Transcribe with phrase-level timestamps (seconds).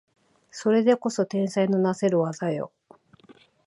[0.49, 2.71] それでこそ天才のなせる技よ